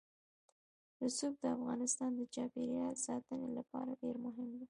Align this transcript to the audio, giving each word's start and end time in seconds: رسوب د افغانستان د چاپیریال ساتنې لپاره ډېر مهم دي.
رسوب 1.01 1.33
د 1.41 1.45
افغانستان 1.57 2.11
د 2.15 2.21
چاپیریال 2.35 2.95
ساتنې 3.05 3.49
لپاره 3.57 3.91
ډېر 4.01 4.15
مهم 4.25 4.47
دي. 4.53 4.59